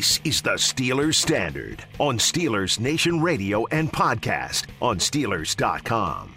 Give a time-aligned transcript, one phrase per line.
[0.00, 6.34] This is the Steelers Standard on Steelers Nation Radio and podcast on Steelers.com.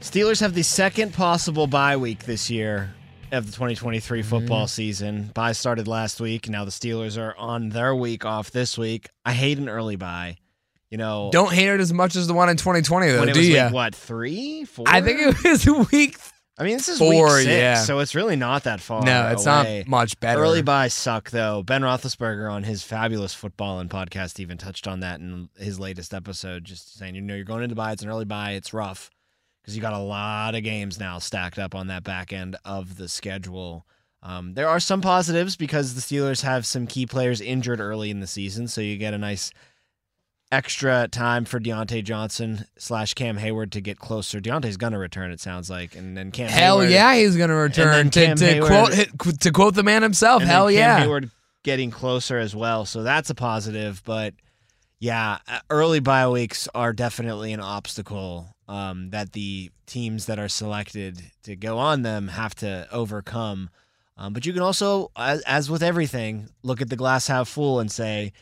[0.00, 2.94] Steelers have the second possible bye week this year
[3.32, 4.30] of the 2023 mm-hmm.
[4.30, 5.30] football season.
[5.34, 6.48] Bye started last week.
[6.48, 9.10] Now the Steelers are on their week off this week.
[9.22, 10.38] I hate an early bye.
[10.88, 13.34] You know, Don't hate it as much as the one in 2020, though, when it
[13.34, 13.62] do was you?
[13.62, 14.86] week, what three, four?
[14.88, 16.16] I think it was week.
[16.58, 17.82] I mean, this is four, week six, yeah.
[17.82, 19.02] so it's really not that far.
[19.02, 19.78] No, it's away.
[19.86, 20.42] not much better.
[20.42, 21.62] Early buys suck, though.
[21.62, 26.64] Ben Roethlisberger on his fabulous Footbahlin podcast even touched on that in his latest episode,
[26.64, 29.10] just saying, you know, you're going into buy, it's an early buy, it's rough
[29.62, 32.96] because you got a lot of games now stacked up on that back end of
[32.96, 33.86] the schedule.
[34.22, 38.20] Um, there are some positives because the Steelers have some key players injured early in
[38.20, 39.50] the season, so you get a nice
[40.52, 44.40] extra time for Diontae Johnson slash Cam Hayward to get closer.
[44.40, 47.54] Diontae's gonna return, it sounds like, and then Cam Hell Hayward, yeah, he's going to
[47.54, 48.10] return.
[48.10, 50.98] To, to Hayward- quote to quote the man himself, hell Cam yeah.
[51.00, 51.30] Hayward
[51.62, 54.02] getting closer as well, so that's a positive.
[54.04, 54.34] But
[54.98, 60.48] yeah, uh, early bye weeks are definitely an obstacle um, that the teams that are
[60.48, 63.70] selected to go on them have to overcome.
[64.16, 67.80] Um, but you can also, as, as with everything, look at the glass half full
[67.80, 68.32] and say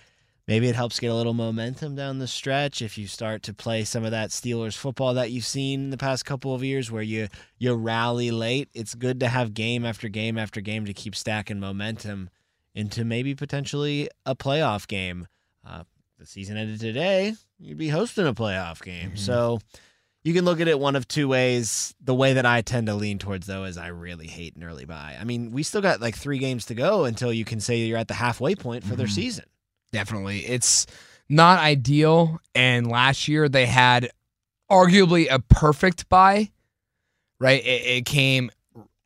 [0.48, 3.84] maybe it helps get a little momentum down the stretch if you start to play
[3.84, 7.02] some of that Steelers football that you've seen in the past couple of years where
[7.02, 8.68] you you rally late.
[8.74, 12.30] It's good to have game after game after game to keep stacking momentum
[12.74, 15.28] into maybe potentially a playoff game.
[15.64, 15.84] Uh,
[16.18, 19.16] the season ended today, you'd be hosting a playoff game.
[19.16, 19.60] So
[20.24, 21.94] you can look at it one of two ways.
[22.00, 24.84] The way that I tend to lean towards, though, is I really hate an early
[24.84, 25.16] buy.
[25.20, 27.98] I mean, we still got like three games to go until you can say you're
[27.98, 29.44] at the halfway point for their season.
[29.92, 30.40] Definitely.
[30.40, 30.86] It's
[31.28, 32.40] not ideal.
[32.54, 34.10] And last year they had
[34.70, 36.50] arguably a perfect buy,
[37.40, 37.64] right?
[37.64, 38.50] It, it came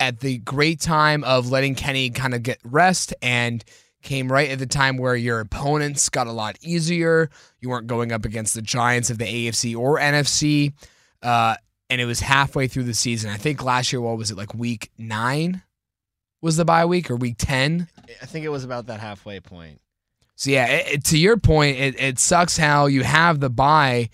[0.01, 3.65] at the great time of letting Kenny kind of get rest and
[4.03, 7.31] came right at the time where your opponents got a lot easier.
[7.61, 10.73] You weren't going up against the Giants of the AFC or NFC.
[11.23, 11.55] Uh,
[11.89, 13.31] and it was halfway through the season.
[13.31, 15.63] I think last year, what was it, like week nine
[16.41, 17.89] was the bye week or week 10?
[18.21, 19.81] I think it was about that halfway point.
[20.37, 24.11] So yeah, it, it- to your point, it, it sucks how you have the buy,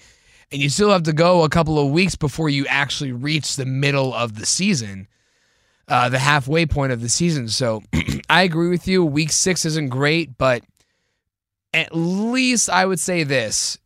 [0.52, 3.66] and you still have to go a couple of weeks before you actually reach the
[3.66, 5.06] middle of the season,
[5.88, 7.48] uh, the halfway point of the season.
[7.48, 7.82] So
[8.30, 9.04] I agree with you.
[9.04, 10.62] Week six isn't great, but
[11.74, 13.78] at least I would say this: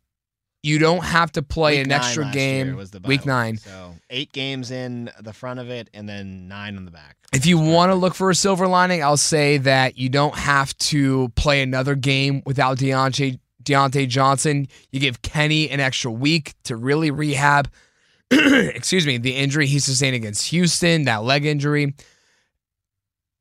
[0.63, 2.81] you don't have to play Week an extra game.
[3.03, 3.57] week nine.
[3.57, 7.17] So eight games in the front of it, and then nine on the back.
[7.33, 10.75] If you want to look for a silver lining, I'll say that you don't have
[10.77, 14.67] to play another game without Diontae, Diontae Johnson.
[14.91, 17.69] You give Kenny an extra week to really rehab,
[18.31, 21.93] excuse me, the injury he sustained against Houston, that leg injury.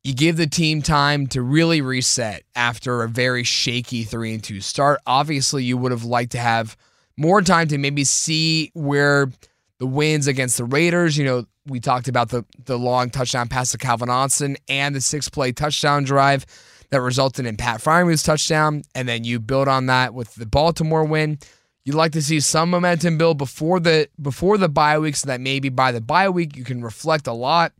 [0.02, 4.60] You give the team time to really reset after a very shaky 3 and 2
[4.60, 5.00] start.
[5.06, 6.76] Obviously, you would have liked to have
[7.16, 9.30] more time to maybe see where
[9.78, 13.72] the wins against the Raiders, you know, we talked about the the long touchdown pass
[13.72, 16.44] to Calvin Austin and the six play touchdown drive
[16.90, 21.04] that resulted in Pat Freiermuth's touchdown, and then you build on that with the Baltimore
[21.04, 21.38] win.
[21.84, 25.40] You'd like to see some momentum build before the before the bye week, so that
[25.40, 27.72] maybe by the bye week you can reflect a lot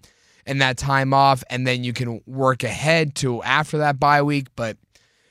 [0.47, 4.49] in that time off, and then you can work ahead to after that bye week.
[4.56, 4.76] But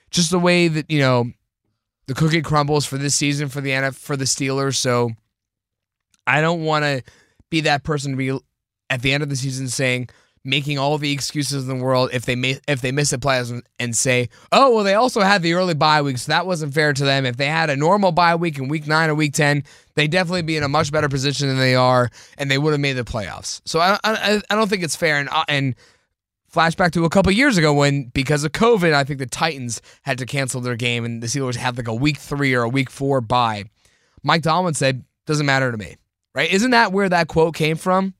[0.09, 1.31] just the way that you know
[2.11, 5.11] the cookie crumbles for this season for the NF for the Steelers, so
[6.27, 7.03] I don't want to
[7.49, 8.37] be that person to be
[8.89, 10.09] at the end of the season saying
[10.43, 13.49] making all the excuses in the world if they may, if they miss the playoffs
[13.49, 16.73] and, and say, oh well, they also had the early bye week, so that wasn't
[16.73, 17.25] fair to them.
[17.25, 19.63] If they had a normal bye week in week nine or week ten,
[19.95, 22.81] they'd definitely be in a much better position than they are, and they would have
[22.81, 23.61] made the playoffs.
[23.63, 25.15] So I I, I don't think it's fair.
[25.15, 25.75] And uh, and
[26.53, 30.17] flashback to a couple years ago when because of COVID, I think the Titans had
[30.17, 32.89] to cancel their game and the Steelers had like a week three or a week
[32.89, 33.65] four bye.
[34.23, 35.95] Mike Tomlin said, "Doesn't matter to me."
[36.33, 36.51] Right?
[36.51, 38.13] Isn't that where that quote came from?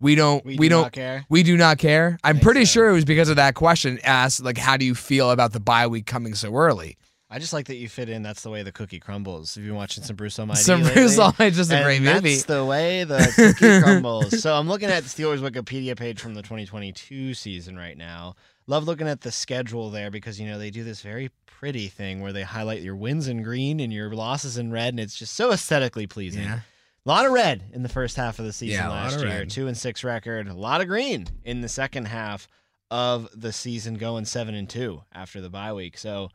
[0.00, 0.44] We don't.
[0.44, 1.24] We We, do don't not care?
[1.28, 2.18] We do not care.
[2.24, 2.70] I'm pretty sense.
[2.70, 5.60] sure it was because of that question asked, like, how do you feel about the
[5.60, 6.96] bye week coming so early?
[7.32, 8.22] I just like that you fit in.
[8.22, 9.54] That's the way the cookie crumbles.
[9.54, 10.60] Have you been watching some Bruce Almighty?
[10.60, 10.94] Some lately?
[11.00, 14.42] Bruce Almighty, just a great that's the way the cookie crumbles.
[14.42, 18.34] So I'm looking at the Steelers Wikipedia page from the 2022 season right now.
[18.66, 22.20] Love looking at the schedule there because you know they do this very pretty thing
[22.20, 25.34] where they highlight your wins in green and your losses in red, and it's just
[25.34, 26.42] so aesthetically pleasing.
[26.44, 26.60] Yeah.
[27.04, 29.28] A lot of red in the first half of the season Yeah, last year.
[29.28, 29.50] red.
[29.50, 30.46] Two and six record.
[30.48, 32.46] A lot of green in the second half
[32.90, 35.96] of the season, going seven and two after the bye week.
[35.96, 36.28] So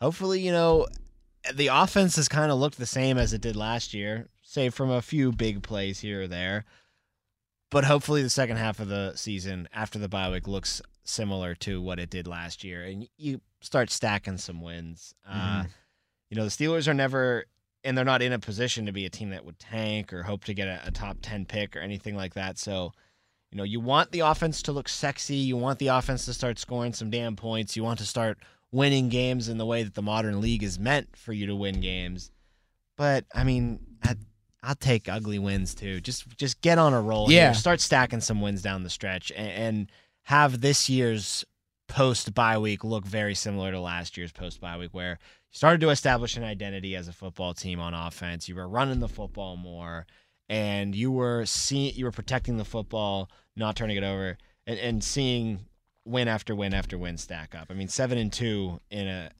[0.00, 0.86] hopefully, you know,
[1.54, 4.90] the offense has kind of looked the same as it did last year, save from
[4.90, 6.64] a few big plays here or there.
[7.70, 11.80] But hopefully, the second half of the season after the bye week looks similar to
[11.80, 15.14] what it did last year, and you start stacking some wins.
[15.26, 15.68] Uh, Mhm.
[16.30, 17.46] you know, the Steelers are never,
[17.84, 20.44] and they're not in a position to be a team that would tank or hope
[20.44, 22.58] to get a, a top 10 pick or anything like that.
[22.58, 22.92] So,
[23.50, 25.36] you know, you want the offense to look sexy.
[25.36, 27.76] You want the offense to start scoring some damn points.
[27.76, 28.38] You want to start
[28.72, 31.80] winning games in the way that the modern league is meant for you to win
[31.80, 32.30] games.
[32.96, 34.16] But, I mean, I,
[34.62, 36.00] I'll take ugly wins too.
[36.00, 37.30] Just just get on a roll.
[37.30, 37.46] Yeah.
[37.46, 37.54] Here.
[37.54, 39.92] Start stacking some wins down the stretch and, and
[40.24, 41.44] have this year's
[41.88, 45.18] post bye week look very similar to last year's post bye week, where
[45.50, 48.48] you started to establish an identity as a football team on offense.
[48.48, 50.06] You were running the football more,
[50.48, 54.36] and you were seeing you were protecting the football, not turning it over,
[54.66, 55.60] and, and seeing
[56.06, 57.66] win after win after win stack up.
[57.70, 59.30] I mean, seven and two in a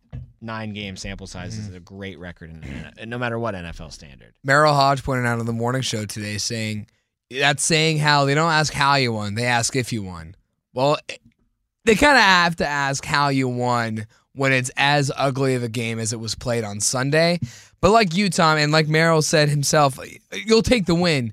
[0.40, 1.76] nine game sample size is mm-hmm.
[1.76, 4.34] a great record, in, in, no matter what NFL standard.
[4.46, 6.88] Merril Hoge pointed out on the morning show today saying
[7.30, 10.34] that's saying how they don't ask how you won, they ask if you won.
[10.74, 10.98] Well,
[11.84, 15.68] they kind of have to ask how you won when it's as ugly of a
[15.68, 17.40] game as it was played on Sunday.
[17.80, 19.98] But like you, Tom, and like Merril said himself,
[20.32, 21.32] you'll take the win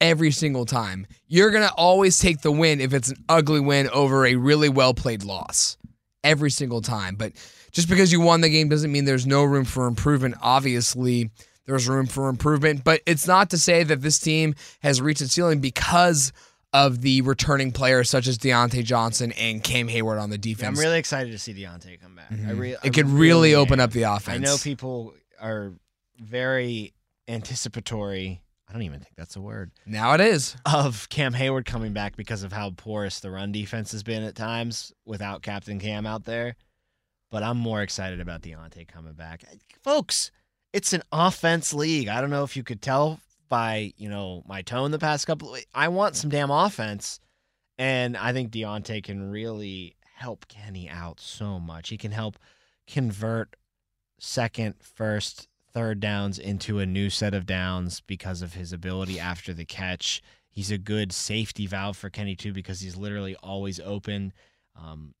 [0.00, 1.06] every single time.
[1.28, 4.68] You're going to always take the win if it's an ugly win over a really
[4.68, 5.76] well played loss
[6.24, 7.16] every single time.
[7.16, 7.32] But
[7.70, 10.36] just because you won the game doesn't mean there's no room for improvement.
[10.42, 11.30] Obviously,
[11.66, 15.34] there's room for improvement, but it's not to say that this team has reached its
[15.34, 16.32] ceiling because
[16.72, 20.78] of the returning players such as Diontae Johnson and Cam Hayward on the defense.
[20.78, 22.30] I'm really excited to see Diontae come back.
[22.30, 22.58] I mm-hmm.
[22.58, 23.60] re- it could really am.
[23.60, 24.36] open up the offense.
[24.36, 25.72] I know people are
[26.18, 26.92] very
[27.26, 28.42] anticipatory.
[28.68, 30.56] I don't even think that's a word now it is.
[30.64, 34.34] of Cam Hayward coming back because of how porous the run defense has been at
[34.34, 36.56] times without Captain Cam out there.
[37.30, 39.44] But I'm more excited about Diontae coming back,
[39.82, 40.30] folks.
[40.72, 42.08] It's an offense league.
[42.08, 45.54] I don't know if you could tell by you know my tone the past couple.
[45.54, 47.20] Of, I want some damn offense,
[47.78, 51.88] and I think Diontae can really help Kenny out so much.
[51.88, 52.38] He can help
[52.86, 53.56] convert
[54.18, 59.52] second, first, third downs into a new set of downs because of his ability after
[59.52, 60.22] the catch.
[60.50, 64.32] He's a good safety valve for Kenny too because he's literally always open.
[64.74, 65.14] Um,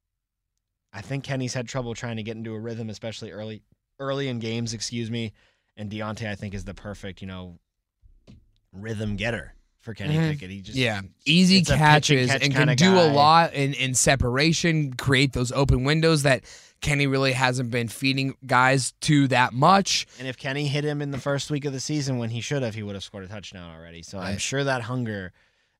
[0.92, 3.62] I think Kenny's had trouble trying to get into a rhythm, especially early
[4.00, 4.72] early in games.
[4.72, 5.32] Excuse me.
[5.76, 7.58] And Diontae, I think, is the perfect you know
[8.72, 10.30] rhythm getter for Kenny Mhm.
[10.32, 10.50] Pickett.
[10.50, 13.04] He just Yeah, easy it's and catches catch and can do guy.
[13.06, 16.44] a lot in, in separation, create those open windows that
[16.80, 20.06] Kenny really hasn't been feeding guys to that much.
[20.18, 22.62] And if Kenny hit him in the first week of the season when he should
[22.62, 24.02] have, he would have scored a touchdown already.
[24.02, 25.32] So I'm sure that hunger.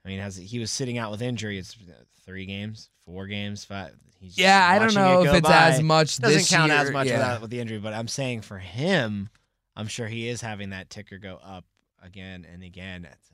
[0.05, 1.59] I mean, has he was sitting out with injury?
[1.59, 1.77] It's
[2.25, 3.95] three games, four games, five.
[4.21, 5.69] He's Yeah, I don't know it if it's by.
[5.71, 6.81] as much Doesn't this count year.
[6.81, 7.19] as much yeah.
[7.19, 9.29] without with the injury, but I'm saying for him,
[9.77, 11.65] I'm sure he is having that ticker go up
[12.03, 13.05] again and again.
[13.11, 13.29] It's.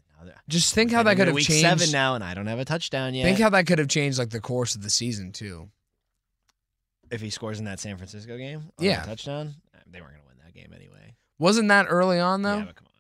[0.49, 1.63] Just think how that could have week changed.
[1.63, 3.25] seven now, and I don't have a touchdown yet.
[3.25, 5.71] Think how that could have changed like the course of the season too.
[7.11, 9.03] if he scores in that San Francisco game, on Yeah.
[9.03, 11.15] a touchdown, uh, they weren't going to win that game anyway.
[11.39, 12.59] Wasn't that early on though?
[12.59, 12.93] Yeah, but come on.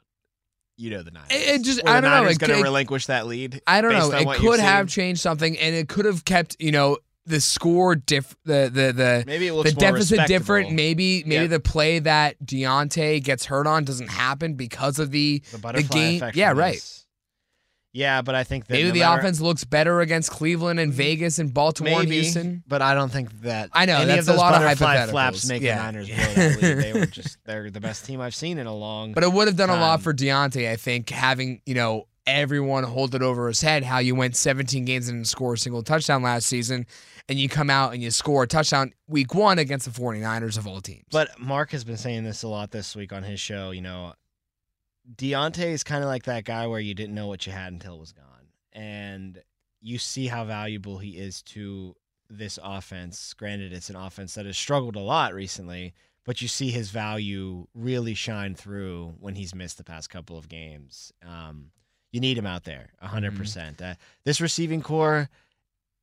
[0.77, 1.31] You know the Niners.
[1.33, 3.61] It- it just- Were I don't know, Niners it going to relinquish that lead?
[3.67, 4.11] I don't know.
[4.13, 5.03] It could have seen?
[5.03, 9.25] changed something, and it could have kept you know the score diff the the the.
[9.27, 10.73] Maybe the deficit different.
[10.73, 11.51] Maybe maybe Yep.
[11.51, 16.31] the play that Diontae gets hurt on doesn't happen because of the the butterfly game-
[16.35, 16.75] yeah, right.
[16.75, 17.04] this.
[17.97, 20.93] Yeah, but I think that maybe no the matter- offense looks better against Cleveland and
[20.93, 22.65] Vegas and Baltimore and Houston.
[22.67, 23.71] but I don't think that.
[23.73, 25.11] I know, any that's of a those lot of butterfly hypotheticals.
[25.11, 25.77] flaps make Yeah.
[25.77, 26.79] the Niners blow that lead.
[26.79, 29.13] They were just they're the best team I've seen in a long.
[29.13, 32.83] But it would have done a lot for Diontae, I think, having, you know, everyone
[32.85, 35.83] hold it over his head how you went 17 games and didn't score a single
[35.83, 36.87] touchdown last season,
[37.29, 40.67] and you come out and you score a touchdown week one against the 49ers of
[40.67, 41.05] all teams.
[41.13, 43.71] But Mark has been saying this a lot this week on his show.
[43.73, 44.15] You know,
[45.13, 47.97] Diontae is kind of like that guy where you didn't know what you had until
[47.97, 48.49] it was gone.
[48.73, 49.43] And
[49.81, 51.95] you see how valuable he is to
[52.31, 53.35] this offense.
[53.35, 55.93] Granted, it's an offense that has struggled a lot recently,
[56.25, 60.49] but you see his value really shine through when he's missed the past couple of
[60.49, 61.13] games.
[61.27, 61.71] Um,
[62.13, 63.37] you need him out there, 100%.
[63.37, 63.95] percent Uh,
[64.25, 65.29] this receiving corps,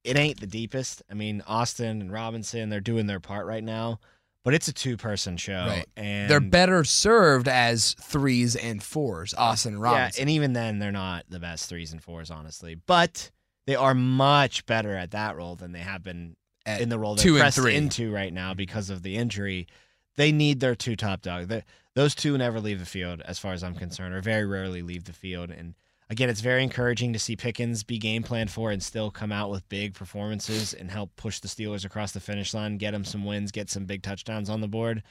[0.04, 1.02] it ain't the deepest.
[1.10, 4.00] I mean, Austin and Robinson, they're doing their part right now.
[4.44, 5.86] But it's a two-person show, Right.
[5.96, 10.80] and They're better served as threes and fours, uh, Austin and Yeah, and even then,
[10.80, 12.76] they're not the best threes and fours, honestly.
[12.76, 13.32] But
[13.68, 17.16] they are much better at that role than they have been At in the role
[17.16, 17.76] they're two pressed three.
[17.76, 18.58] into right now mm-hmm.
[18.58, 19.68] because of the injury.
[20.16, 21.52] They need their two top dogs.
[21.94, 25.06] Those two never leave the field, as far as I'm concerned, or very rarely leave
[25.06, 25.52] the field.
[25.52, 25.76] And
[26.12, 29.50] again, it's very encouraging to see Pickens be game planned for and still come out
[29.50, 33.26] with big performances and help push the Steelers across the finish line, get them some
[33.26, 35.02] wins, get some big touchdowns on the board.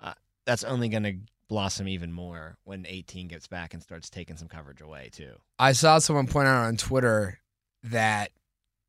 [0.00, 0.14] Uh,
[0.46, 1.16] that's only going to
[1.48, 5.32] blossom even more when 18 gets back and starts taking some coverage away too.
[5.58, 7.40] I saw someone point out on Twitter
[7.82, 8.30] that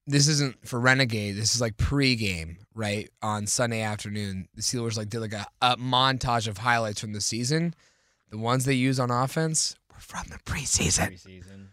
[0.06, 1.36] this isn't for Renegade.
[1.36, 3.10] This is like pregame, right?
[3.24, 7.22] On Sunday afternoon, the Steelers like did like a, a montage of highlights from the
[7.22, 7.74] season.
[8.29, 11.13] The ones they use on offense from the preseason.
[11.13, 11.68] Preseason.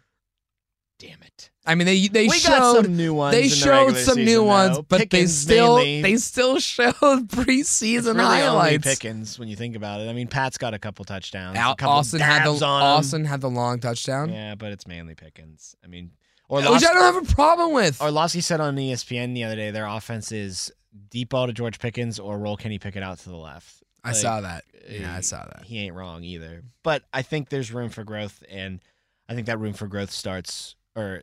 [0.99, 1.51] Damn it.
[1.67, 3.35] I mean, they they we showed got some new ones.
[3.35, 4.83] they in the showed regular some season, new ones, though.
[4.83, 6.03] but they still mainly.
[6.03, 8.77] they still showed preseason it's really highlights.
[8.77, 10.09] Only Pickens, when you think about it.
[10.09, 11.59] I mean, Pat's got a couple touchdowns.
[11.59, 12.83] Al- a couple Austin had the on.
[12.83, 15.77] Austin had the long touchdown, Yeah, but it's mainly Pickens.
[15.85, 16.13] I mean,
[16.49, 18.01] or which I don't have a problem with.
[18.01, 20.73] Orlovsky said on ESPN the other day their offense is
[21.11, 23.83] deep ball to George Pickens or roll Kenny Pickett out to the left.
[24.07, 24.65] I Like, saw that.
[24.89, 25.65] Yeah, I eh, saw that.
[25.65, 26.63] He ain't wrong either.
[26.83, 28.81] But I think there's room for growth, and
[29.29, 31.23] I think that room for growth starts, or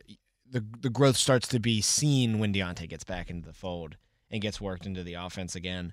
[0.50, 3.96] the the growth starts to be seen when Diontae gets back into the fold
[4.30, 5.92] and gets worked into the offense again.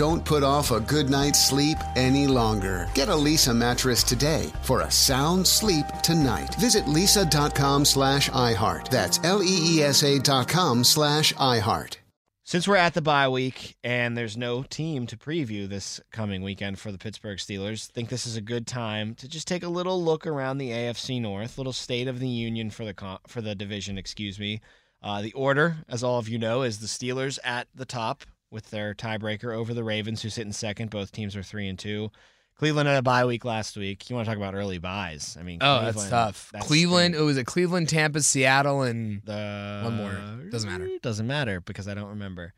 [0.00, 2.88] Don't put off a good night's sleep any longer.
[2.94, 6.54] Get a Leesa mattress today for a sound sleep tonight.
[6.54, 8.88] Visit leesa.com slash iHeart.
[8.88, 11.98] That's L-E-E-S-A dot com slash iHeart.
[12.44, 16.78] Since we're at the bye week and there's no team to preview this coming weekend
[16.78, 20.02] for the Pittsburgh Steelers, think this is a good time to just take a little
[20.02, 23.98] look around the AFC North, little state of the union for the for the division,
[23.98, 24.62] excuse me.
[25.02, 28.70] Uh, the order, as all of you know, is the Steelers at the top with
[28.70, 30.90] their tiebreaker over the Ravens, who sit in second.
[30.90, 32.10] Both teams are three and two.
[32.56, 34.10] Cleveland had a bye week last week.
[34.10, 35.36] You want to talk about early buys?
[35.40, 36.50] I mean, Oh, that's Cleveland, tough.
[36.52, 37.14] that's- Cleveland.
[37.14, 40.50] It was a Cleveland, Tampa, Seattle, and The One more.
[40.50, 40.88] Doesn't matter.
[41.00, 42.52] Doesn't matter because I don't remember.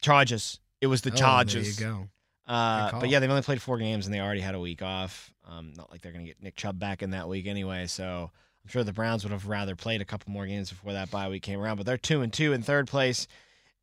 [0.00, 0.60] Chargers.
[0.80, 1.76] It was the Oh, Chargers.
[1.76, 2.08] There you go.
[2.52, 5.30] Uh, but yeah, they've only played four games and they already had a week off.
[5.46, 7.86] Um, not like they're going to get Nick Chubb back in that week anyway.
[7.86, 8.30] So
[8.64, 11.28] I'm sure the Browns would have rather played a couple more games before that bye
[11.28, 11.76] week came around.
[11.76, 13.26] But they're two and two in third place,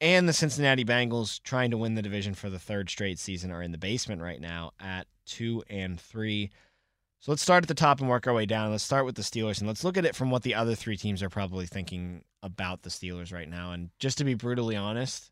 [0.02, 3.62] and the Cincinnati Bengals trying to win the division for the third straight season are
[3.62, 6.52] in the basement right now at two and three.
[7.20, 8.70] So let's start at the top and work our way down.
[8.72, 10.96] Let's start with the Steelers and let's look at it from what the other three
[10.98, 13.72] teams are probably thinking about the Steelers right now.
[13.72, 15.32] And just to be brutally honest,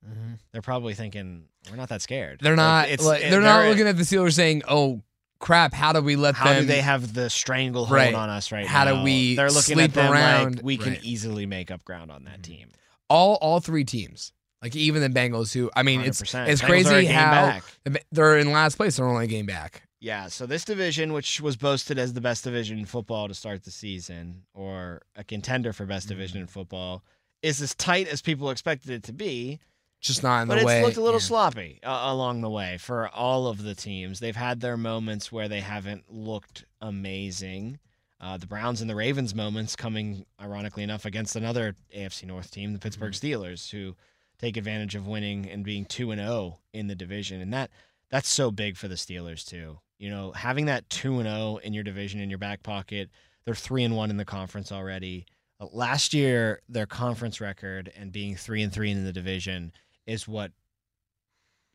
[0.52, 2.40] they're probably thinking we're not that scared.
[2.42, 2.86] They're Like, not.
[2.90, 5.04] it's- like, it- they're not looking at the Steelers saying, "Oh
[5.38, 8.16] crap, how do we let how them?" How do they have the stranglehold Right.
[8.16, 10.56] on us right How do we They're looking sleep at them around?
[10.56, 10.98] like we can Right.
[11.00, 11.08] Mm-hmm.
[11.08, 12.70] easily make up ground on that team.
[13.10, 14.32] all all three teams,
[14.64, 16.48] like even the Bengals, who I mean, it's 100%.
[16.48, 17.64] it's Bengals crazy how back.
[18.12, 18.96] they're in last place.
[18.96, 19.84] They're only a game back.
[20.00, 23.64] Yeah, so this division, which was boasted as the best division in football to start
[23.64, 26.44] the season, or a contender for best division Mm-hmm.
[26.44, 27.04] in football,
[27.42, 29.60] is as tight as people expected it to be.
[30.02, 31.26] Just not in the but it's looked a little yeah.
[31.26, 34.20] sloppy uh, along the way for all of the teams.
[34.20, 37.80] They've had their moments where they haven't looked amazing.
[38.20, 42.74] Uh, the Browns and the Ravens moments coming, ironically enough, against another AFC North team,
[42.74, 43.96] the Pittsburgh Steelers, who
[44.44, 47.72] take advantage of winning and being two and zero in the division, and that
[48.10, 49.80] that's so big for the Steelers too.
[49.98, 53.10] You know, having that two and zero in your division in your back pocket.
[53.46, 55.26] They're three and one in the conference already.
[55.60, 59.74] Uh, last year, their conference record and being three and three in the division
[60.06, 60.52] is what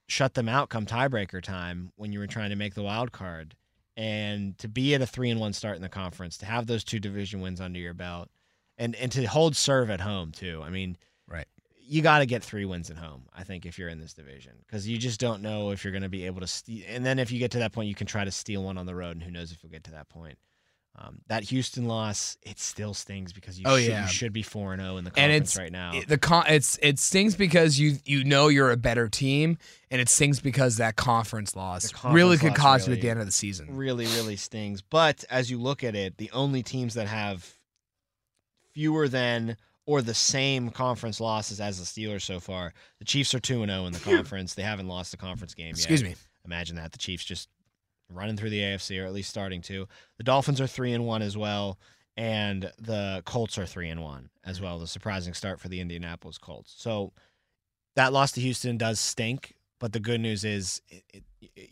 [0.07, 3.55] shut them out come tiebreaker time when you were trying to make the wild card.
[3.99, 6.85] And to be at a three and one start in the conference, to have those
[6.85, 8.29] two division wins under your belt,
[8.77, 10.61] and and to hold serve at home too.
[10.63, 10.99] I mean.
[11.89, 13.23] You got to get three wins at home.
[13.35, 16.03] I think if you're in this division, because you just don't know if you're going
[16.03, 16.47] to be able to.
[16.47, 18.77] Ste- and then if you get to that point, you can try to steal one
[18.77, 20.37] on the road, and who knows if you'll get to that point.
[21.01, 24.03] Um, that Houston loss, it still stings because you, Oh, should, yeah.
[24.07, 25.93] you should be four and zero in the conference it's right now.
[25.95, 29.59] it- the con- it's it stings because you you know you're a better team,
[29.93, 33.09] and it stings because that conference loss conference really could loss cost you at the
[33.11, 33.77] end of the season.
[33.77, 34.83] really, really stings.
[34.83, 37.49] But as you look at it, the only teams that have
[38.73, 39.57] fewer than
[39.89, 43.73] or the same conference losses as the Steelers so far, the Chiefs are two and
[43.73, 44.53] zero in the conference.
[44.53, 45.79] They haven't lost a conference game yet.
[45.79, 46.15] Excuse me.
[46.45, 47.49] Imagine that the Chiefs just
[48.13, 49.89] running through the AFC or at least starting to.
[50.19, 51.79] The Dolphins are three and one as well,
[52.19, 54.65] and the Colts are three and one as mm.
[54.65, 54.79] well.
[54.79, 56.75] The surprising start for the Indianapolis Colts.
[56.77, 57.15] So
[57.97, 61.23] that loss to Houston does stink, but the good news is it, it,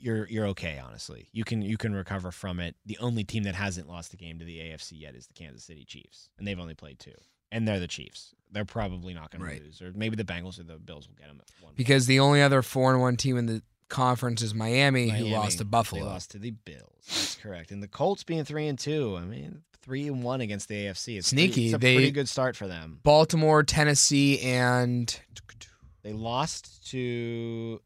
[0.01, 0.81] you're you're okay.
[0.83, 2.77] Honestly, you can you can recover from it.
[2.87, 5.65] The only team that hasn't lost a game to the AFC yet is the Kansas
[5.65, 7.13] City Chiefs, and they've only played two,
[7.57, 8.35] and they're the Chiefs.
[8.53, 9.59] They're probably not going Right.
[9.59, 11.73] to lose, or maybe the Bengals or the Bills will get them at one.
[11.77, 15.35] Because the only other four and one team in the conference is Miami, Miami, who
[15.35, 16.03] lost to Buffalo.
[16.03, 17.05] They lost to the Bills.
[17.07, 17.71] That's correct.
[17.71, 19.17] And the Colts being three and two.
[19.17, 21.17] I mean, three and one against the AFC.
[21.19, 21.53] It's Sneaky.
[21.53, 23.01] Pretty, it's a They- pretty good start for them.
[23.03, 25.19] Baltimore, Tennessee, and
[26.03, 27.81] They lost to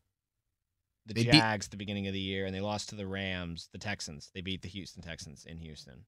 [1.06, 3.06] the They beat- Jags at the beginning of the year, and they lost to the
[3.06, 4.30] Rams, the Texans.
[4.34, 6.04] They beat the Houston Texans in Houston.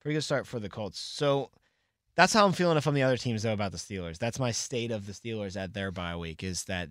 [0.00, 0.98] Pretty good start for the Colts.
[0.98, 1.50] So
[2.16, 4.18] that's how I'm feeling if I'm the other teams though about the Steelers.
[4.18, 6.88] That's my state of the Steelers at their bye week is that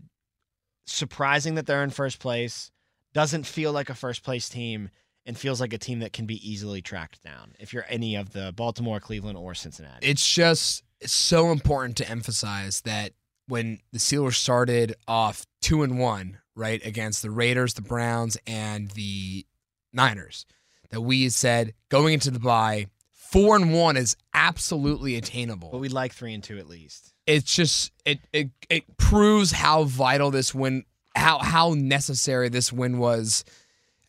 [0.86, 2.72] surprising that they're in first place,
[3.14, 4.90] doesn't feel like a first place team,
[5.26, 8.32] and feels like a team that can be easily tracked down if you're any of
[8.34, 10.08] the Baltimore, Cleveland, or Cincinnati.
[10.08, 13.14] it's just so important to emphasize that
[13.48, 18.92] when the Steelers started off two and one, right, against the Raiders, the Browns, and
[18.92, 19.46] the
[19.94, 20.46] Niners,
[20.90, 22.88] that we said going into the bye,
[23.32, 25.70] four and one is absolutely attainable.
[25.72, 27.14] but we'd like three and two at least.
[27.28, 30.84] it's just it it it proves how vital this win
[31.16, 33.44] how how necessary this win was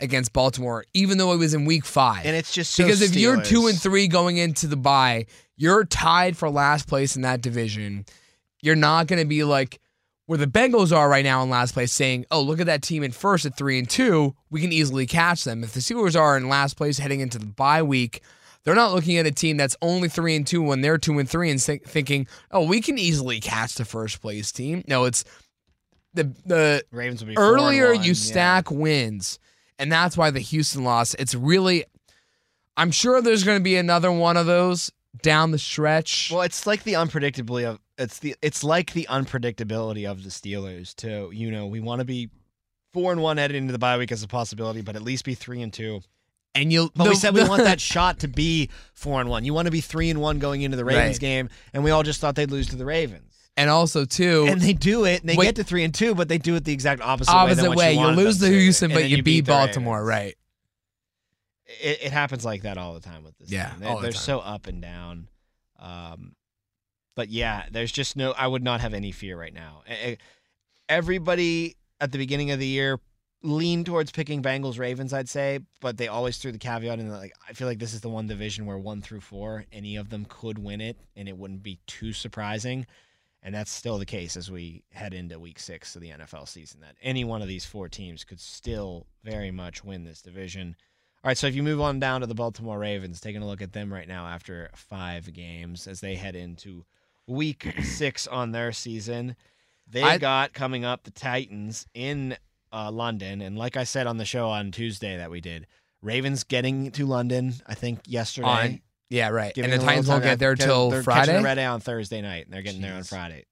[0.00, 2.24] against Baltimore, even though it was in week five.
[2.24, 5.84] And it's just so because if you're two and three going into the bye, you're
[5.84, 8.06] tied for last place in that division.
[8.62, 9.78] You're not going to be like
[10.26, 13.02] where the Bengals are right now in last place, saying, "Oh, look at that team
[13.02, 14.34] in first at three and two.
[14.48, 17.46] We can easily catch them." If the Steelers are in last place heading into the
[17.46, 18.22] bye week,
[18.64, 21.28] they're not looking at a team that's only three and two when they're two and
[21.28, 25.24] three and think, thinking, "Oh, we can easily catch the first place team." No, it's
[26.14, 28.14] the the Ravens will be earlier one, you yeah.
[28.14, 29.38] stack wins,
[29.78, 31.14] and that's why the Houston loss.
[31.14, 31.84] It's really,
[32.76, 34.90] I'm sure there's going to be another one of those
[35.22, 36.30] down the stretch.
[36.32, 40.94] Well, it's like the unpredictability of it's the it's like the unpredictability of the Steelers
[40.94, 41.30] too.
[41.32, 42.30] You know, we want to be
[42.92, 45.34] four and one headed into the bye week as a possibility, but at least be
[45.34, 46.00] three and two.
[46.54, 49.44] And you, But we said we the- want that shot to be four and one.
[49.44, 51.20] You want to be three and one going into the Ravens Right.
[51.20, 53.26] game, and we all just thought they'd lose to the Ravens.
[53.56, 55.46] and also too, And they do it, and they Wait.
[55.46, 57.38] get to three and two, but they do it the exact opposite, way.
[57.38, 57.94] opposite what way.
[57.94, 60.34] You, You, lose to to, Houston, but then you, beat, beat Baltimore, right?
[61.82, 63.50] it, it happens like that all the time with this.
[63.50, 63.80] Yeah, team.
[63.80, 64.12] They, time.
[64.12, 65.28] so up and down.
[65.78, 66.34] Um,
[67.16, 68.32] but yeah, there's just no.
[68.32, 69.82] I would not have any fear right now.
[70.88, 72.98] Everybody at the beginning of the year
[73.42, 77.08] leaned towards picking Bengals Ravens, I'd say, but they always threw the caveat in.
[77.08, 79.96] That like I feel like this is the one division where one through four, any
[79.96, 82.86] of them could win it, and it wouldn't be too surprising.
[83.42, 86.80] And that's still the case as we head into week six of the NFL season.
[86.80, 90.76] That any one of these four teams could still very much win this division.
[91.24, 93.62] All right, so if you move on down to the Baltimore Ravens, taking a look
[93.62, 96.84] at them right now after five games as they head into
[97.26, 99.36] week six on their season.
[99.86, 102.36] They I- got coming up the Titans in
[102.72, 103.40] uh, London.
[103.40, 105.66] And like I said on the show on Tuesday that we did,
[106.02, 108.48] Ravens getting to London, I think yesterday.
[108.48, 108.80] On
[109.10, 109.56] yeah, right.
[109.58, 111.42] And the Titans won't get there till they're catching Friday.
[111.42, 113.08] red eye on Thursday night, and they're getting there on Jeez.
[113.08, 113.44] Friday.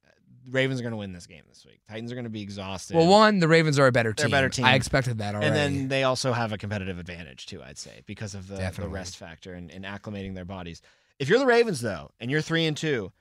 [0.51, 1.81] Ravens are going to win this game this week.
[1.89, 2.97] Titans are going to be exhausted.
[2.97, 4.31] Well, one, the Ravens are a better They're a team.
[4.31, 4.65] better team.
[4.65, 5.49] I expected that already.
[5.49, 8.89] and then they also have a competitive advantage too, I'd say, because of the, the
[8.89, 10.81] rest factor and, and acclimating their bodies.
[11.19, 13.13] If you're the Ravens though, and you're three and two,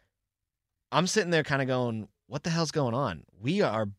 [0.92, 3.24] I'm sitting there kind of going, "What the hell's going on?
[3.42, 3.90] We are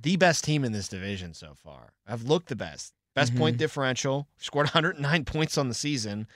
[0.00, 1.92] the best team in this division so far.
[2.06, 3.60] I've looked the best, best point Mhm.
[3.60, 6.26] differential, scored 109 points on the season.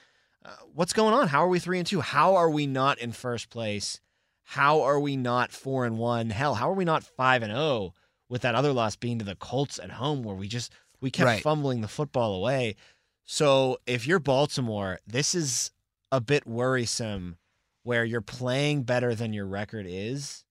[0.45, 1.29] Uh, what's going on?
[1.29, 2.01] How are we three and two?
[2.01, 4.01] How are we not in first place?
[4.45, 6.31] How are we not four and one?
[6.31, 7.95] Hell, how are we not five and zero?
[8.29, 11.27] With that other loss being to the Colts at home, where we just we kept
[11.27, 11.43] Right.
[11.43, 12.77] fumbling the football away.
[13.25, 15.71] So if you're Baltimore, this is
[16.11, 17.37] a bit worrisome,
[17.85, 20.45] where you're playing better than your record is,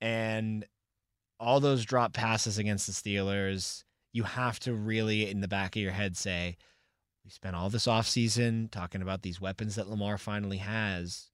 [0.00, 0.66] and
[1.42, 5.82] all those drop passes against the Steelers, you have to really in the back of
[5.82, 6.56] your head say,
[7.24, 11.30] we spent all this offseason talking about these weapons that Lamar finally has.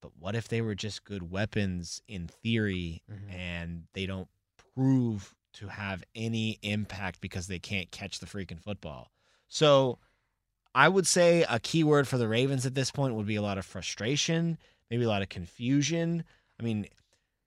[0.00, 3.32] But what if they were just good weapons in theory Mhm.
[3.32, 4.28] and they don't
[4.74, 9.10] prove to have any impact because they can't catch the freaking football?
[9.48, 9.98] So
[10.74, 13.42] I would say a key word for the Ravens at this point would be a
[13.42, 14.58] lot of frustration,
[14.90, 16.24] maybe a lot of confusion.
[16.58, 16.86] I mean,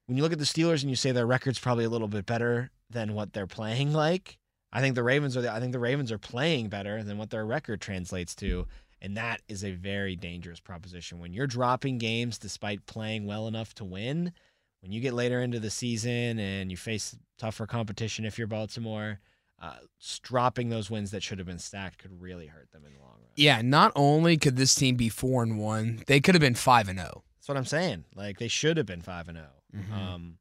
[0.06, 2.26] when you look at the Steelers and you say their record's probably a little bit
[2.26, 4.38] better than what they're playing like,
[4.72, 7.30] I think the Ravens are the, I think the Ravens are playing better than what
[7.30, 8.68] their record translates to,
[9.02, 11.20] and that is a very dangerous proposition.
[11.20, 14.34] When you're dropping games despite playing well enough to win,
[14.82, 19.20] when you get later into the season and you face tougher competition if you're Baltimore,
[19.62, 19.76] uh,
[20.24, 23.12] dropping those wins that should have been stacked could really hurt them in the long
[23.12, 23.32] run.
[23.36, 26.90] Yeah, not only could this team be four and one, they could have been five
[26.90, 27.04] and oh.
[27.04, 27.24] zero.
[27.38, 28.06] That's what I'm saying.
[28.16, 29.50] Like they should have been five and zero.
[29.76, 29.92] Mhm.
[29.92, 30.38] Um,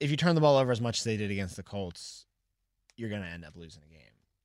[0.00, 2.26] if you turn the ball over as much as they did against the Colts,
[2.96, 3.98] you're gonna end up losing a game.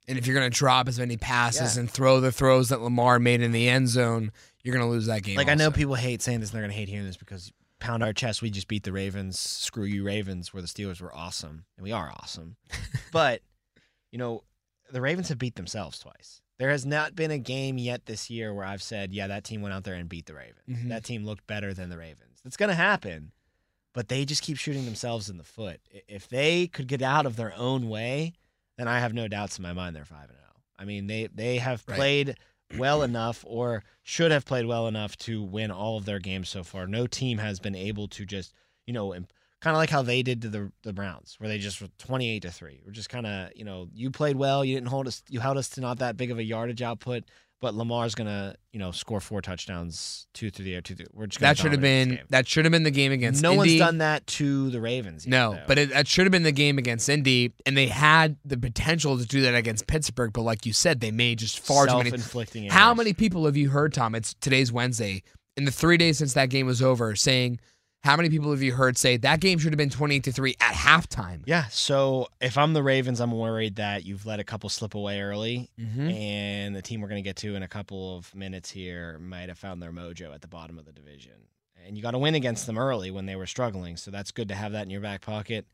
[0.09, 1.81] And if you're going to drop as many passes Yeah.
[1.81, 4.31] and throw the throws that Lamar made in the end zone,
[4.63, 5.35] you're going to lose that game.
[5.35, 8.03] Like I know people hate saying this, and they're gonna hate hearing this because pound
[8.03, 9.37] our chest, we just beat the Ravens.
[9.37, 10.53] Screw you, Ravens.
[10.53, 12.55] Where the Steelers were awesome, and we are awesome.
[13.11, 13.41] but
[14.13, 14.45] you know,
[14.93, 16.41] the Ravens have beat themselves twice.
[16.57, 19.61] There has not been a game yet this year where I've said, "Yeah, that team
[19.61, 20.63] went out there and beat the Ravens.
[20.69, 20.87] Mhm.
[20.87, 23.33] That team looked better than the Ravens." It's gonna happen,
[23.97, 25.81] but they just keep shooting themselves in the foot.
[26.07, 28.33] If they could get out of their own way,
[28.77, 30.51] then I have no doubts in my mind they're five and zero.
[30.77, 31.95] I mean, they they have Right.
[31.95, 32.37] played
[32.75, 36.63] well enough or should have played well enough to win all of their games so
[36.63, 36.85] far.
[36.85, 38.53] No team has been able to just,
[38.85, 41.81] you know, kind of like how they did to the the Browns, where they just
[41.81, 42.83] were 28 to 3.
[42.85, 45.57] We're just kind of, you know, you played well, you didn't hold us you held
[45.57, 47.23] us to not that big of a yardage output,
[47.59, 51.07] but Lamar's going to, you know, score four touchdowns, two through the air, two through.
[51.13, 53.55] We're just gonna that should have been that should have been the game against Indy.
[53.55, 53.79] No Indy.
[53.79, 55.63] one's done that to the Ravens yet, No, though.
[55.67, 59.17] but it, that should have been the game against Indy, and they had the potential
[59.17, 60.33] to do that against Pittsburgh.
[60.33, 62.09] But like you said, they made just far too many.
[62.11, 64.13] self-inflicting How many people have you heard, Tom?
[64.13, 65.23] It's today's Wednesday.
[65.55, 67.59] In the three days since that game was over, saying
[68.07, 70.31] how many people have you heard say that game should have been twenty eight to
[70.31, 71.41] three at halftime?
[71.45, 75.21] Yeah, so if I'm the Ravens, I'm worried that you've let a couple slip away
[75.21, 76.13] early, Mhm.
[76.13, 79.49] and the team we're going to get to in a couple of minutes here might
[79.49, 81.33] have found their mojo at the bottom of the division.
[81.85, 84.47] And you got to win against them early when they were struggling, so that's good
[84.49, 85.65] to have that in your back pocket.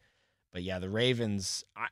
[0.52, 1.64] But yeah, the Ravens.
[1.76, 1.88] I,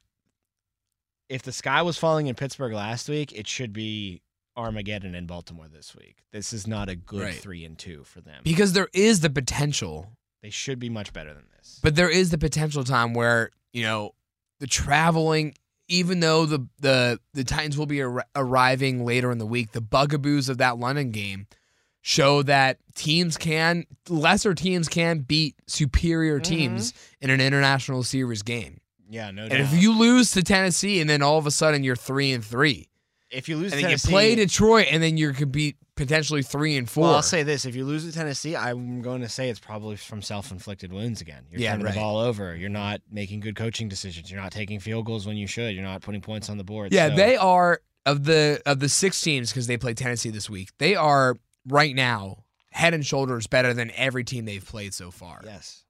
[1.30, 4.22] if the sky was falling in Pittsburgh last week, it should be
[4.58, 6.18] Armageddon in Baltimore this week.
[6.32, 7.36] This is not a good Right.
[7.36, 8.42] three and two for them.
[8.44, 11.80] Because there is the potential They should be much better than this.
[11.84, 14.16] But there is the potential time where you know
[14.60, 15.56] the traveling,
[15.88, 19.82] even though the the the Titans will be ar- arriving later in the week, the
[19.82, 21.48] bugaboos of that London game
[22.02, 26.56] show that teams can lesser teams can beat superior mm-hmm.
[26.56, 28.82] teams in an international series game.
[29.10, 29.52] yeah, no doubt.
[29.52, 32.44] And if you lose to Tennessee and then all of a sudden you're three and
[32.44, 32.88] three,
[33.32, 36.42] if you lose and to then you play Detroit and then you could be potentially
[36.44, 37.04] three and four.
[37.04, 39.96] Well, I'll say this: if you lose to Tennessee, I'm going to say it's probably
[39.96, 41.44] from self-inflicted wounds again.
[41.52, 41.94] You're Yeah, turning right.
[41.94, 42.56] the ball over.
[42.56, 44.32] You're not making good coaching decisions.
[44.32, 45.74] You're not taking field goals when you should.
[45.76, 46.92] You're not putting points on the board.
[46.94, 50.50] Yeah, So- they are of the of the six teams because they play Tennessee this
[50.50, 50.70] week.
[50.80, 55.42] They are right now head and shoulders better than every team they've played so far.
[55.44, 55.84] Yes,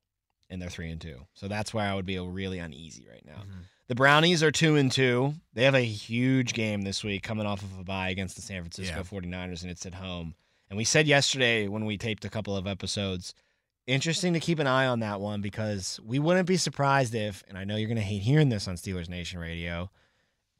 [0.50, 1.22] and they're three and two.
[1.34, 3.44] So that's why I would be really uneasy right now.
[3.44, 3.64] Mhm.
[3.92, 5.34] The Brownies are two and two.
[5.54, 8.62] They have a huge game this week coming off of a bye against the San
[8.62, 9.04] Francisco Yeah.
[9.04, 10.34] 49ers, and it's at home.
[10.70, 13.34] And we said yesterday when we taped a couple of episodes,
[13.88, 17.58] interesting to keep an eye on that one because we wouldn't be surprised if, and
[17.58, 19.92] I know you're going to hate hearing this on Steelers Nation radio,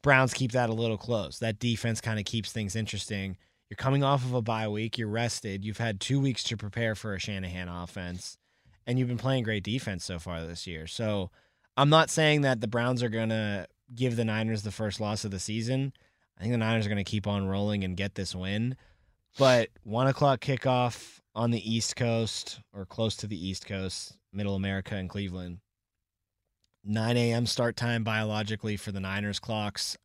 [0.02, 1.40] Browns keep that a little close.
[1.40, 3.38] That defense kind of keeps things interesting.
[3.70, 6.96] You're coming off of a bye week, you're rested, you've had two weeks to prepare
[6.96, 8.38] for a Shanahan offense,
[8.86, 10.86] and you've been playing great defense so far this year.
[10.86, 11.32] So
[11.78, 15.26] I'm not saying that the Browns are going to give the Niners the first loss
[15.26, 15.94] of the season.
[16.38, 18.76] I think the Niners are going to keep on rolling and get this win.
[19.38, 24.56] But one o'clock kickoff on the East Coast or close to the East Coast, Middle
[24.56, 25.60] America and Cleveland.
[26.84, 27.46] 9 a.m.
[27.46, 29.98] start time biologically for the Niners clocks.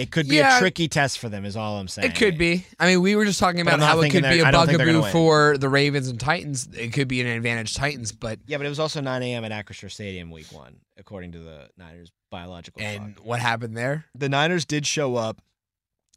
[0.00, 0.56] It could be Yeah.
[0.56, 2.10] a tricky test for them, is all I'm saying.
[2.10, 2.66] It could be.
[2.78, 4.78] I mean, we were just talking about how it could be a I don't think
[4.78, 6.68] they're bugaboo for the Ravens and Titans.
[6.76, 9.44] It could be an advantage Titans, but Yeah, but it was also 9 a.m.
[9.44, 13.26] at Acrisure Stadium week one, according to the Niners biological and clock.
[13.26, 14.06] what happened there?
[14.14, 15.40] the Niners did show up.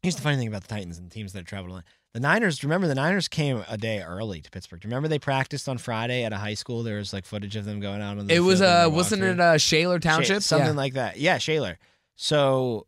[0.01, 1.81] Here's the funny thing about the Titans and teams that travel.
[2.13, 4.79] The Niners, remember, the Niners came a day early to Pittsburgh.
[4.81, 6.83] Do you Remember, they practiced on Friday at a high school.
[6.83, 9.39] There was like footage of them going out on the It was uh wasn't it
[9.39, 10.35] uh Shaler Township?
[10.35, 10.73] Sha- something Yeah.
[10.73, 11.17] like that.
[11.17, 11.79] Yeah, Shaler.
[12.15, 12.85] So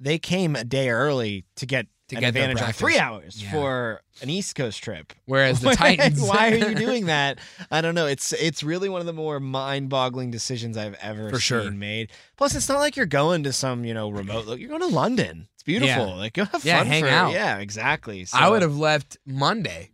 [0.00, 3.50] they came a day early to get To get advantage of three hours Yeah.
[3.52, 5.12] for an East Coast trip.
[5.26, 7.38] Whereas the Titans Why are you doing that?
[7.70, 8.06] I don't know.
[8.06, 11.70] It's it's really one of the more mind-boggling decisions I've ever For seen sure.
[11.72, 12.10] made.
[12.36, 14.46] Plus, it's not like you're going to some you know remote.
[14.46, 15.48] Look, you're going to London.
[15.54, 16.06] It's beautiful.
[16.08, 16.14] Yeah.
[16.14, 16.86] Like go have Yeah, fun.
[16.86, 17.32] hang for, out.
[17.32, 18.24] Yeah, exactly.
[18.24, 19.90] So, I would have left Monday.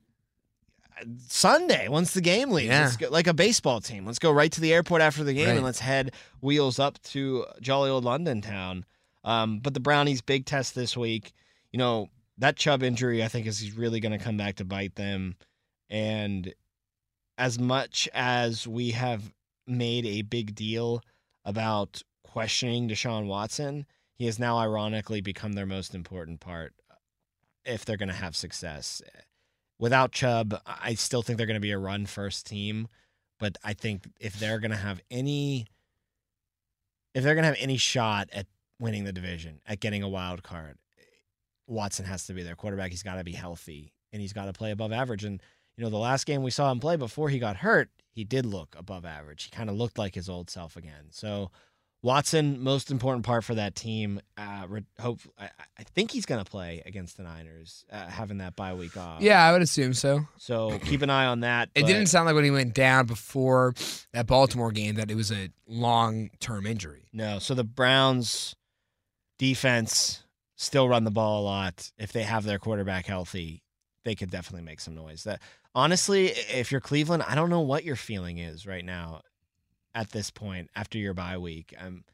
[1.27, 2.69] Sunday once the game leaves.
[2.69, 2.83] Yeah.
[2.83, 4.07] Let's go, like a baseball team.
[4.07, 5.57] Let's go right to the airport after the game Right.
[5.57, 8.85] and let's head wheels up to jolly old London town.
[9.25, 11.33] Um, but the Brownies' big test this week.
[11.73, 12.09] you know,
[12.39, 15.37] that Chubb injury, I think, is really going to come back to bite them.
[15.89, 16.55] And
[17.39, 19.33] as much as we have
[19.67, 21.03] made a big deal
[21.45, 26.75] about questioning Deshaun Watson, he has now ironically become their most important part
[27.65, 29.03] if they're going to have success.
[29.79, 32.89] Without Chubb, I still think they're going to be a run first team,
[33.39, 35.67] but I think if they're going to have any
[37.15, 38.47] if they're going to have any shot at
[38.81, 40.77] winning the division, at getting a wild card,
[41.67, 42.91] Watson has to be their quarterback.
[42.91, 45.41] He's got to be healthy and he's got to play above average and
[45.77, 48.47] you know, the last game we saw him play before he got hurt, he did
[48.47, 49.45] look above average.
[49.45, 51.07] He kind of looked like his old self again.
[51.11, 51.51] So
[52.01, 54.21] Watson, most important part for that team.
[54.37, 54.67] Uh,
[55.01, 58.75] hope I, I think he's going to play against the Niners, uh, having that bye
[58.75, 59.21] week off.
[59.21, 60.21] Yeah, I would assume so.
[60.37, 61.71] So keep an eye on that.
[61.75, 63.75] It didn't sound like when he went down before
[64.13, 67.09] that Baltimore game that it was a long term injury.
[67.13, 67.39] No.
[67.39, 68.55] So the Browns
[69.39, 70.23] defense
[70.57, 71.91] still run the ball a lot.
[71.99, 73.63] If they have their quarterback healthy,
[74.05, 75.25] they could definitely make some noise.
[75.25, 75.41] That
[75.75, 79.23] honestly, if you're Cleveland, I don't know what your feeling is right now
[79.95, 81.75] at this point after your bye week.
[81.79, 82.05] Um,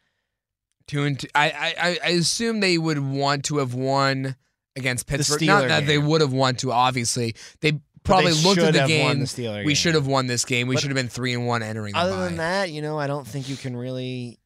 [0.87, 1.29] two and two.
[1.35, 4.37] I, I I assume they would want to have won
[4.77, 5.43] against Pittsburgh.
[5.43, 5.87] Not that game.
[5.87, 6.73] they would have won to.
[6.73, 9.25] Obviously, they probably they looked at the game.
[9.25, 9.75] The we game.
[9.75, 10.69] should have won this game.
[10.69, 11.95] We but should have been three and one entering.
[11.95, 14.39] Other than that, you know, I don't think you can really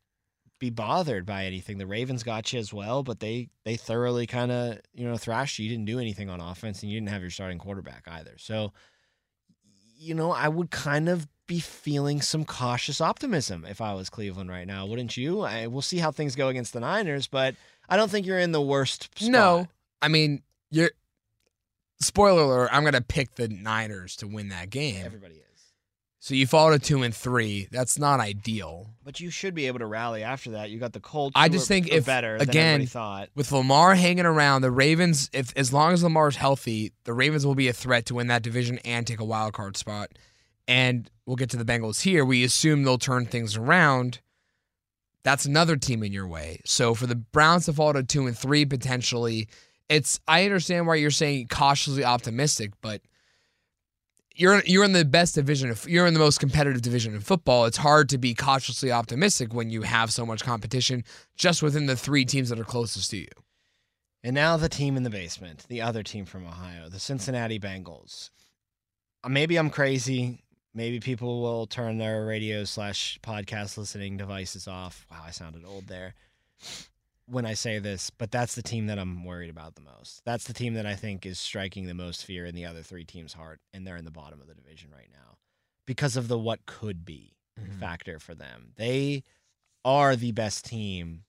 [0.64, 1.77] be bothered by anything.
[1.77, 5.59] The Ravens got you as well, but they they thoroughly kind of you know thrashed
[5.59, 5.66] you.
[5.66, 8.35] You didn't do anything on offense, and you didn't have your starting quarterback either.
[8.38, 8.72] So,
[9.98, 14.48] you know, I would kind of be feeling some cautious optimism if I was Cleveland
[14.48, 15.42] right now, wouldn't you?
[15.42, 17.55] I, we'll see how things go against the Niners, but
[17.88, 19.31] I don't think you're in the worst spot.
[19.31, 19.68] No,
[20.00, 20.90] I mean you're.
[22.00, 22.70] Spoiler alert!
[22.72, 25.05] I'm gonna pick the Niners to win that game.
[25.05, 25.53] Everybody is.
[26.24, 27.68] So you fall to two and three.
[27.70, 28.88] That's not ideal.
[29.04, 30.70] But you should be able to rally after that.
[30.70, 31.34] You got the Colts.
[31.37, 33.28] I just think if better again thought.
[33.34, 37.54] with Lamar hanging around, the Ravens, if as long as Lamar's healthy, the Ravens will
[37.54, 40.12] be a threat to win that division and take a wild card spot
[40.66, 42.24] and we'll get to the Bengals here.
[42.24, 44.22] We assume they'll turn things around.
[45.24, 46.62] That's another team in your way.
[46.64, 49.46] So for the Browns to fall to two and three potentially,
[49.90, 53.02] it's I understand why you're saying cautiously optimistic, but
[54.35, 57.64] you're you're in the best division of you're in the most competitive division in football.
[57.66, 61.05] It's hard to be cautiously optimistic when you have so much competition
[61.37, 63.29] just within the three teams that are closest to you.
[64.23, 68.31] And now the team in the basement, the other team from Ohio, the Cincinnati Bengals.
[69.23, 70.40] Uh, maybe I'm crazy
[70.75, 75.07] maybe people will turn their radio slash podcast listening devices off.
[75.11, 76.14] Wow, I sounded old there
[77.26, 80.22] when I say this, but that's the team that I'm worried about the most.
[80.24, 83.04] That's the team that I think is striking the most fear in the other three
[83.04, 85.38] teams' heart, and they're in the bottom of the division right now
[85.87, 87.78] because of the what could be mm-hmm.
[87.78, 88.72] factor for them.
[88.76, 89.24] They
[89.84, 91.24] are the best team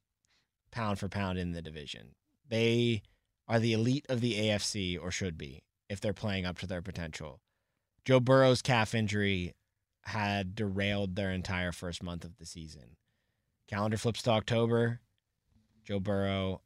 [0.72, 2.16] pound for pound in the division.
[2.48, 3.02] They
[3.48, 6.82] are the elite of the AFC, or should be, if they're playing up to their
[6.82, 7.40] potential.
[8.04, 9.54] Joe Burrow's calf injury
[10.04, 12.98] had derailed their entire first month of the season.
[13.68, 15.00] Calendar flips to October.
[15.86, 16.62] Joe Burrow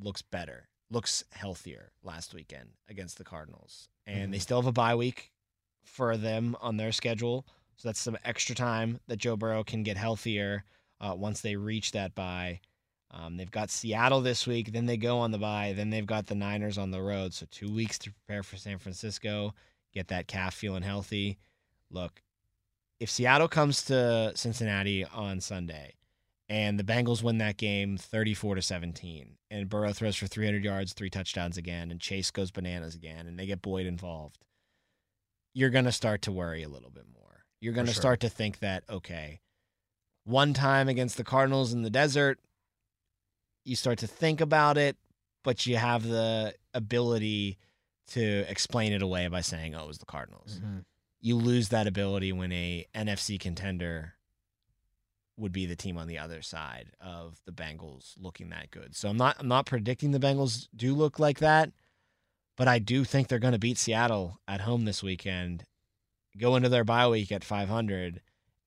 [0.00, 3.88] looks better, looks healthier last weekend against the Cardinals.
[4.06, 4.32] And mm-hmm.
[4.32, 5.32] they still have a bye week
[5.84, 7.46] for them on their schedule.
[7.76, 10.64] So that's some extra time that Joe Burrow can get healthier
[11.00, 12.60] uh, once they reach that bye.
[13.10, 16.26] Um, they've got Seattle this week, then they go on the bye, then they've got
[16.26, 17.34] the Niners on the road.
[17.34, 19.54] So two weeks to prepare for San Francisco
[19.92, 21.38] get that calf feeling healthy.
[21.90, 22.22] Look,
[22.98, 25.94] if Seattle comes to Cincinnati on Sunday
[26.50, 30.92] and the Bengals win that game 34 to 17 and Burrow throws for 300 yards,
[30.92, 34.44] three touchdowns again and Chase goes bananas again and they get Boyd involved,
[35.54, 37.44] you're going to start to worry a little bit more.
[37.60, 38.00] You're going to sure.
[38.00, 39.40] start to think that okay,
[40.24, 42.40] one time against the Cardinals in the desert,
[43.64, 44.96] you start to think about it,
[45.44, 47.58] but you have the ability
[48.08, 50.78] to explain it away by saying, "Oh, it was the Cardinals." Mm-hmm.
[51.20, 54.14] You lose that ability when a NFC contender
[55.40, 58.94] would be the team on the other side of the Bengals looking that good.
[58.94, 61.70] So I'm not I'm not predicting the Bengals do look like that,
[62.56, 65.64] but I do think they're going to beat Seattle at home this weekend,
[66.38, 68.20] go into their bye week at 500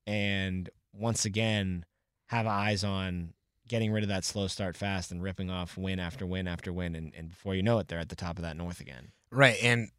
[0.06, 1.84] and once again
[2.28, 3.32] have eyes on
[3.66, 6.94] getting rid of that slow start fast and ripping off win after win after win
[6.94, 9.12] and, and before you know it they're at the top of that north again.
[9.30, 9.56] Right.
[9.62, 9.90] And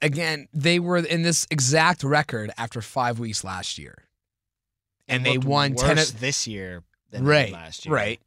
[0.00, 4.04] again, they were in this exact record after five weeks last year.
[5.10, 7.94] And, they won ten of, this year than right, last year.
[7.94, 8.20] Right.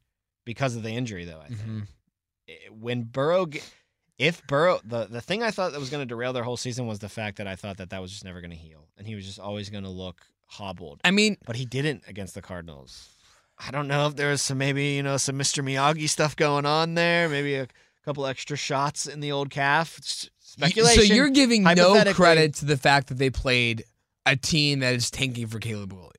[0.46, 1.60] Because of the injury though, I think.
[1.60, 2.80] Mm-hmm.
[2.80, 3.48] When Burrow
[4.20, 6.86] if Burrow the, the thing I thought that was going to derail their whole season
[6.88, 9.08] was the fact that I thought that that was just never going to heal and
[9.08, 11.00] he was just always going to look hobbled.
[11.04, 13.10] I mean, but he didn't against the Cardinals.
[13.58, 15.64] I don't know if there was some maybe, you know, some Mr.
[15.64, 17.68] Miyagi stuff going on there, maybe a
[18.04, 20.00] couple extra shots in the old calf.
[20.40, 21.04] Speculation.
[21.04, 23.84] So you're giving no credit to the fact that they played
[24.26, 26.14] a team that is tanking for Caleb Williams.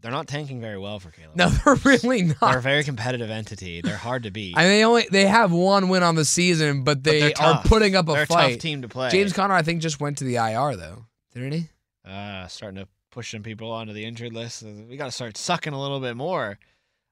[0.00, 1.36] They're not tanking very well for Caleb.
[1.36, 2.40] No, they're really not.
[2.40, 3.80] they're a very competitive entity.
[3.80, 4.54] They're hard to beat.
[4.56, 7.60] I mean, they only they have one win on the season, but But they they're
[7.64, 8.44] putting up a They're fight.
[8.44, 9.10] a tough team to play.
[9.10, 11.68] James Conner, I think, just went to the IR though, didn't he?
[12.08, 14.62] uh, starting to push some people onto the injured list.
[14.62, 16.58] We got to start sucking a little bit more.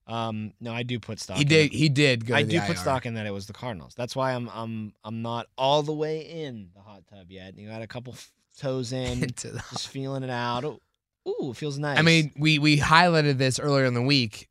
[0.06, 1.36] Um, no, I do put stock.
[1.36, 1.72] He did.
[1.72, 2.34] He did go.
[2.36, 3.94] I do put stock in that it was the Cardinals.
[3.96, 7.58] That's why I'm I'm I'm not all the way in the hot tub yet.
[7.58, 8.14] You got a couple
[8.58, 10.80] toes in, the- just feeling it out.
[11.26, 11.98] Oh, Ooh, it feels nice.
[11.98, 14.48] I mean, we we highlighted this earlier in the week.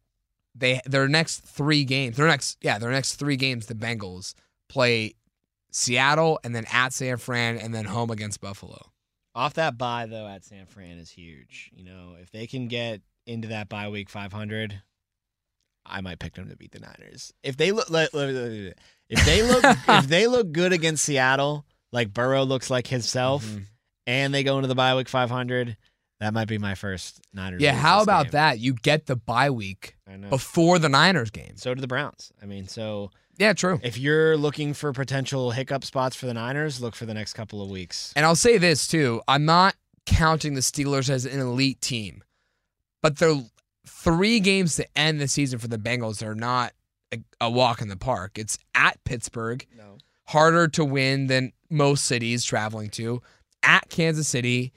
[0.54, 4.34] They their next three games, their next yeah, their next three games, the Bengals
[4.70, 5.16] play
[5.72, 8.92] Seattle and then at San Fran and then home against Buffalo.
[9.36, 11.72] off that bye though at San Fran is huge.
[11.76, 14.82] You know, if they can get into that bye week 500,
[15.86, 17.34] I might pick them to beat the Niners.
[17.44, 22.70] If they look, if they look, if they look good against Seattle, like Burrow looks
[22.70, 23.64] like himself, Mhm.
[24.08, 25.76] and they go into the bye week 500,
[26.20, 27.62] that might be my first Niners.
[27.62, 28.32] Yeah, how about game.
[28.32, 28.60] that?
[28.60, 29.96] You get the bye week
[30.30, 31.54] before the Niners game.
[31.58, 32.32] So do the Browns.
[32.42, 33.80] I mean, so Yeah, true.
[33.84, 37.62] if you're looking for potential hiccup spots for the Niners, look for the next couple
[37.62, 38.14] of weeks.
[38.16, 39.76] And I'll say this too: I'm not
[40.06, 42.24] counting the Steelers as an elite team,
[43.02, 43.50] but the
[43.88, 46.74] three games to end the season for the Bengals are not
[47.14, 48.38] a, a walk in the park.
[48.38, 49.98] It's at Pittsburgh, No.
[50.28, 53.22] harder to win than most cities traveling to,
[53.64, 54.74] at Kansas City,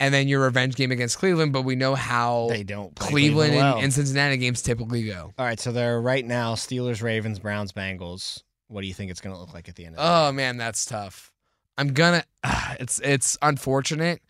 [0.00, 1.52] and then your revenge game against Cleveland.
[1.52, 3.76] But we know how They don't play Cleveland, well.
[3.76, 5.32] and, and Cincinnati games typically go.
[5.38, 8.42] All right, so they're right now Steelers, Ravens, Browns, Bengals.
[8.66, 10.32] What do you think it's going to look like at the end of the Oh
[10.32, 11.30] man, that's tough.
[11.78, 12.24] I'm gonna.
[12.80, 14.20] it's it's unfortunate.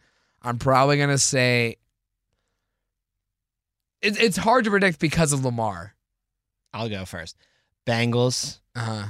[0.42, 1.76] I'm probably gonna say.
[4.02, 5.94] It's it's hard to predict because of Lamar.
[6.72, 7.37] I'll go first.
[7.87, 9.04] Bengals, Uh huh.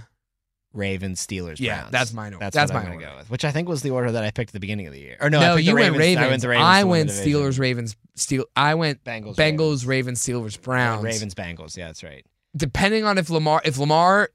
[0.73, 1.93] Ravens, Steelers, Yeah, Browns.
[1.93, 2.37] that's mine.
[2.39, 3.07] That's, That's what my I'm order.
[3.07, 4.93] go with, which I think was the order that I picked at the beginning of
[4.93, 5.17] the year.
[5.21, 6.19] Or no, No, you went Ravens.
[6.25, 7.11] I went, Ravens I went.
[7.11, 8.45] Steelers, Ravens, Steel.
[8.55, 11.03] I went Bengals, Bengals, Ravens, Steelers, Browns.
[11.03, 11.77] Ravens, Bengals.
[11.77, 12.25] Yeah, that's right.
[12.57, 14.31] Depending on if Lamar if Lamar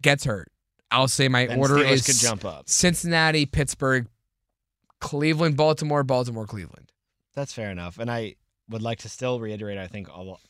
[0.00, 0.48] gets hurt,
[0.90, 2.68] I'll say my Then order Steelers is could jump up.
[2.68, 4.06] Cincinnati, Pittsburgh,
[5.00, 6.92] Cleveland, Baltimore, Baltimore, Cleveland.
[7.34, 7.98] That's fair enough.
[7.98, 8.36] And I
[8.68, 9.78] would like to still reiterate.
[9.78, 10.40] I think all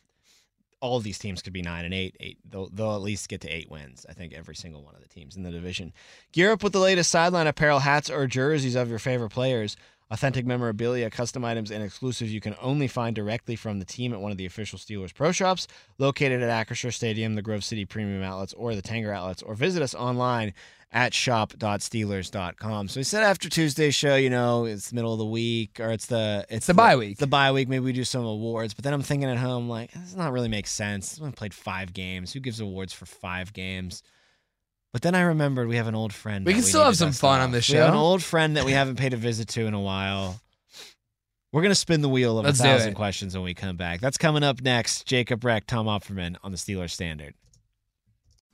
[0.80, 2.16] all of these teams could be nine and eight.
[2.20, 2.38] Eight.
[2.48, 4.06] They'll, they'll at least get to eight wins.
[4.08, 5.92] I think every single one of the teams in the division.
[6.32, 9.76] Gear up with the latest sideline apparel, hats, or jerseys of your favorite players.
[10.10, 14.20] Authentic memorabilia, custom items, and exclusives you can only find directly from the team at
[14.20, 18.22] one of the official Steelers Pro Shops located at Acrisure Stadium, the Grove City Premium
[18.22, 20.54] Outlets, or the Tanger Outlets, or visit us online
[20.90, 22.88] at shop.steelers.com.
[22.88, 25.90] So we said after Tuesday's show, you know, it's the middle of the week or
[25.90, 27.18] it's the it's the bye week.
[27.18, 28.74] The bye week, maybe we do some awards.
[28.74, 31.20] But then I'm thinking at home, like, this does not really make sense.
[31.20, 32.32] We played five games.
[32.32, 34.02] Who gives awards for five games?
[34.92, 36.46] But then I remembered we have an old friend.
[36.46, 37.44] We can still have some fun off.
[37.44, 37.74] on this show.
[37.74, 40.40] We have an old friend that we haven't paid a visit to in a while.
[41.52, 44.00] We're gonna spin the wheel of Let's a thousand questions when we come back.
[44.00, 45.06] That's coming up next.
[45.06, 47.34] Jacob Reck, Tom Opferman on the Steelers Standard.